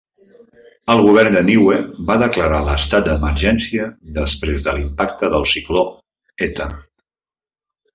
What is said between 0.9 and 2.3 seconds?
El govern de Niue va